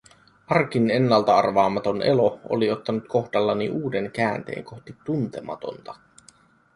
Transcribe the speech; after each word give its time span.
Arkin 0.47 0.91
ennalta 0.91 1.37
arvaamaton 1.37 2.01
elo 2.01 2.39
oli 2.49 2.71
ottanut 2.71 3.03
kohdallani 3.07 3.69
uuden 3.69 4.11
käänteen 4.11 4.63
kohti 4.63 4.95
tuntematonta. 5.05 5.95